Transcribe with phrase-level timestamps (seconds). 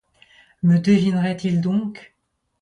[0.63, 2.15] me devinerait-il donc?